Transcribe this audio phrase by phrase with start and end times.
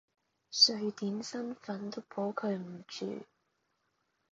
[0.65, 3.23] 瑞典身份都保佢唔住！